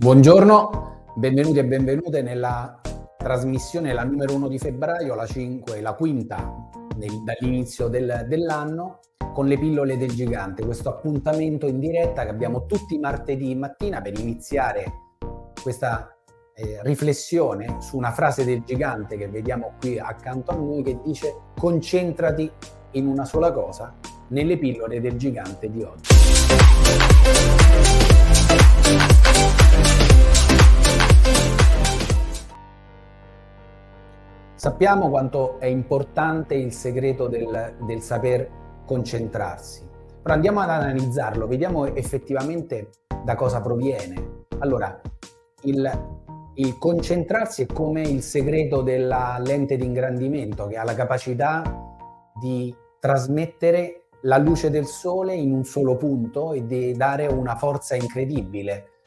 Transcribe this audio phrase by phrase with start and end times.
[0.00, 2.80] Buongiorno, benvenuti e benvenute nella
[3.18, 9.00] trasmissione, la numero 1 di febbraio, la 5, la quinta nel, dall'inizio del, dell'anno,
[9.34, 14.18] con le pillole del gigante, questo appuntamento in diretta che abbiamo tutti martedì mattina per
[14.18, 14.90] iniziare
[15.62, 16.16] questa
[16.54, 21.34] eh, riflessione su una frase del gigante che vediamo qui accanto a noi che dice
[21.58, 22.50] concentrati
[22.92, 23.94] in una sola cosa
[24.28, 26.08] nelle pillole del gigante di oggi.
[34.54, 38.48] Sappiamo quanto è importante il segreto del, del saper
[38.84, 39.88] concentrarsi,
[40.22, 42.90] però andiamo ad analizzarlo, vediamo effettivamente
[43.24, 44.44] da cosa proviene.
[44.58, 45.00] Allora,
[45.62, 45.90] il,
[46.56, 51.62] il concentrarsi è come il segreto della lente di ingrandimento che ha la capacità
[52.38, 57.94] di trasmettere la luce del sole in un solo punto e di dare una forza
[57.94, 59.00] incredibile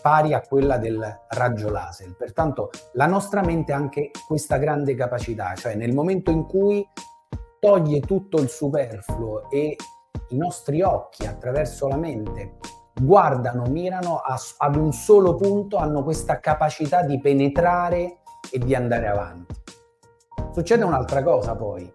[0.00, 2.14] pari a quella del raggio laser.
[2.16, 6.86] Pertanto la nostra mente ha anche questa grande capacità, cioè nel momento in cui
[7.58, 9.76] toglie tutto il superfluo e
[10.28, 12.58] i nostri occhi attraverso la mente
[13.00, 18.18] guardano, mirano a, ad un solo punto, hanno questa capacità di penetrare
[18.50, 19.54] e di andare avanti.
[20.52, 21.90] Succede un'altra cosa poi,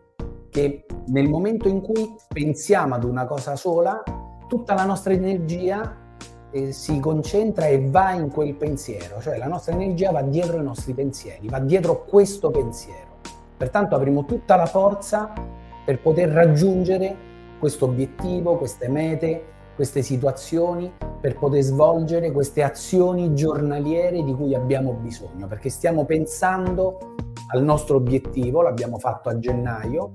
[0.56, 4.02] che nel momento in cui pensiamo ad una cosa sola,
[4.48, 5.98] tutta la nostra energia
[6.50, 10.64] eh, si concentra e va in quel pensiero, cioè la nostra energia va dietro i
[10.64, 13.18] nostri pensieri, va dietro questo pensiero.
[13.58, 15.34] Pertanto avremo tutta la forza
[15.84, 17.18] per poter raggiungere
[17.60, 19.44] questo obiettivo, queste mete,
[19.76, 20.90] queste situazioni,
[21.20, 27.16] per poter svolgere queste azioni giornaliere di cui abbiamo bisogno, perché stiamo pensando
[27.54, 30.14] al nostro obiettivo, l'abbiamo fatto a gennaio,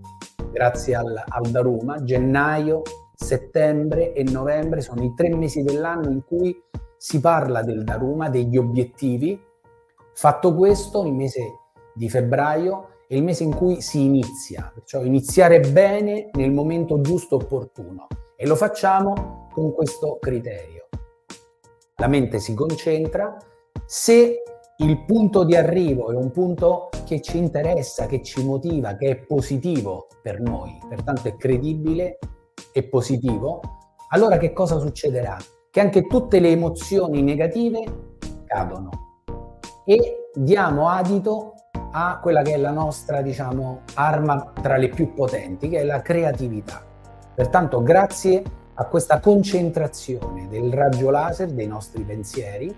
[0.50, 2.82] grazie al, al Daruma, gennaio
[3.14, 6.58] settembre e novembre sono i tre mesi dell'anno in cui
[6.96, 9.40] si parla del Daruma, degli obiettivi.
[10.14, 11.40] Fatto questo, il mese
[11.94, 17.36] di febbraio è il mese in cui si inizia, cioè iniziare bene nel momento giusto
[17.36, 20.88] opportuno e lo facciamo con questo criterio.
[21.96, 23.36] La mente si concentra,
[23.84, 24.42] se
[24.82, 29.16] il punto di arrivo è un punto che ci interessa, che ci motiva, che è
[29.16, 32.18] positivo per noi, pertanto è credibile,
[32.72, 33.60] e positivo,
[34.10, 35.36] allora che cosa succederà?
[35.70, 38.90] Che anche tutte le emozioni negative cadono
[39.84, 41.54] e diamo adito
[41.92, 46.00] a quella che è la nostra, diciamo, arma tra le più potenti, che è la
[46.00, 46.84] creatività.
[47.34, 48.42] Pertanto, grazie
[48.74, 52.74] a questa concentrazione del raggio laser dei nostri pensieri,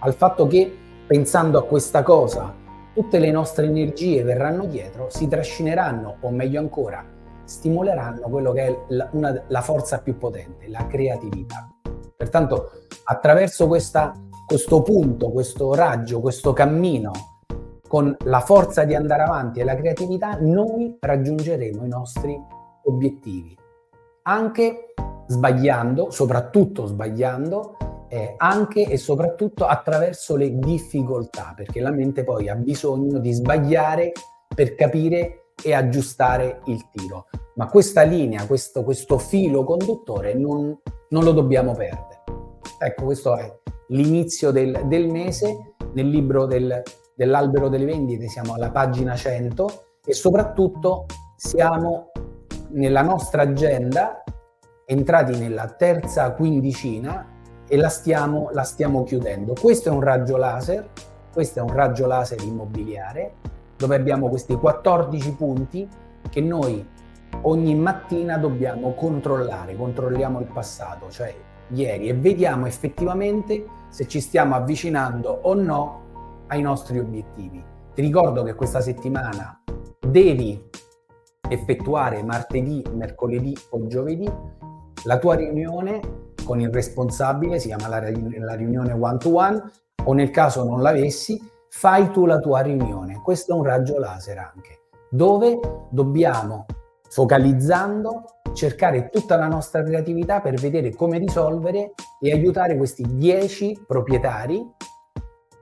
[0.00, 2.54] al fatto che pensando a questa cosa
[2.92, 7.04] tutte le nostre energie verranno dietro, si trascineranno, o meglio ancora,
[7.44, 11.68] stimoleranno quello che è la, una, la forza più potente, la creatività.
[12.16, 12.70] Pertanto
[13.04, 14.14] attraverso questa,
[14.46, 17.12] questo punto, questo raggio, questo cammino,
[17.86, 22.36] con la forza di andare avanti e la creatività, noi raggiungeremo i nostri
[22.84, 23.56] obiettivi.
[24.22, 24.94] Anche
[25.26, 27.76] sbagliando, soprattutto sbagliando,
[28.08, 34.12] eh, anche e soprattutto attraverso le difficoltà, perché la mente poi ha bisogno di sbagliare
[34.54, 37.26] per capire e aggiustare il tiro.
[37.54, 40.78] Ma questa linea, questo, questo filo conduttore non,
[41.08, 42.22] non, lo dobbiamo perdere.
[42.78, 43.58] Ecco, questo è
[43.88, 45.74] l'inizio del, del mese.
[45.94, 46.82] Nel libro del,
[47.14, 51.06] dell'albero delle vendite siamo alla pagina 100 e soprattutto
[51.36, 52.10] siamo
[52.70, 54.22] nella nostra agenda
[54.84, 57.35] entrati nella terza quindicina
[57.68, 59.54] e la stiamo, la stiamo chiudendo.
[59.60, 60.88] Questo è un raggio laser,
[61.32, 63.34] questo è un raggio laser immobiliare
[63.76, 65.88] dove abbiamo questi 14 punti
[66.30, 66.84] che noi
[67.42, 71.34] ogni mattina dobbiamo controllare, controlliamo il passato, cioè
[71.68, 76.04] ieri, e vediamo effettivamente se ci stiamo avvicinando o no
[76.48, 77.62] ai nostri obiettivi.
[77.94, 79.62] Ti ricordo che questa settimana
[80.00, 80.68] devi
[81.48, 84.30] effettuare martedì, mercoledì o giovedì
[85.04, 86.00] la tua riunione
[86.46, 89.62] con il responsabile, si chiama la, la riunione one to one,
[90.04, 91.38] o nel caso non l'avessi,
[91.68, 93.20] fai tu la tua riunione.
[93.20, 95.58] Questo è un raggio laser anche, dove
[95.90, 96.64] dobbiamo,
[97.08, 104.64] focalizzando, cercare tutta la nostra creatività per vedere come risolvere e aiutare questi 10 proprietari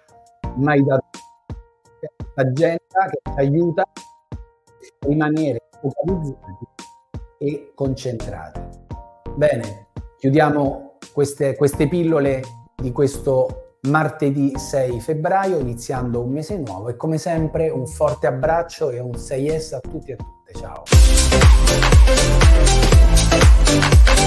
[0.58, 1.00] mai da
[2.36, 6.79] agenda che ci aiuta a rimanere focalizzati
[7.40, 8.60] e concentrati.
[9.36, 9.88] Bene,
[10.18, 12.44] chiudiamo queste, queste pillole
[12.76, 18.90] di questo martedì 6 febbraio, iniziando un mese nuovo e come sempre un forte abbraccio
[18.90, 20.54] e un 6S a tutti e a tutte.
[20.54, 20.84] Ciao!